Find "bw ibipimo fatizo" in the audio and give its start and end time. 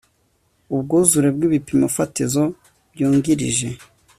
1.35-2.43